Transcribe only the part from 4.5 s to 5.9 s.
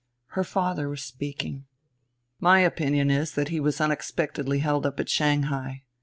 held up at Shanghai.